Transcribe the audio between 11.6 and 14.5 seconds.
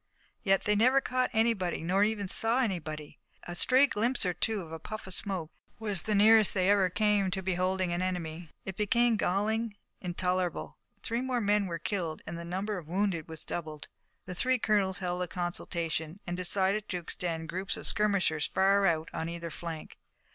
were killed and the number of wounded was doubled. The